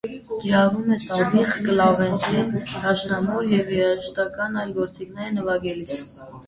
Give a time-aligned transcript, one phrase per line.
[0.43, 6.15] Կիրառվում է տավիղ, կլավեսին, դաշնամուր և երաժշտական այլ գործիքներ նվագելիս։